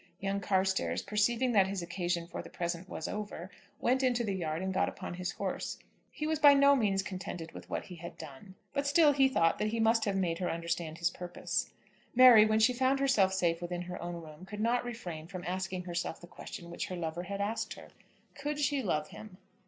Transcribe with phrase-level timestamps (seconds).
[0.19, 4.63] Young Carstairs, perceiving that his occasion for the present was over, went into the yard
[4.63, 5.77] and got upon his horse.
[6.09, 9.59] He was by no means contented with what he had done, but still he thought
[9.59, 11.69] that he must have made her understand his purpose.
[12.15, 15.83] Mary, when she found herself safe within her own room, could not refrain from asking
[15.83, 17.89] herself the question which her lover had asked her.
[18.33, 19.37] "Could she love him?"